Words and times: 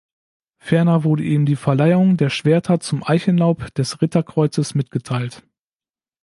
Ferner 0.57 1.03
wurde 1.03 1.21
ihm 1.23 1.45
die 1.45 1.55
Verleihung 1.55 2.17
der 2.17 2.31
Schwerter 2.31 2.79
zum 2.79 3.03
Eichenlaub 3.07 3.71
des 3.75 4.01
Ritterkreuzes 4.01 4.73
mitgeteilt. 4.73 5.43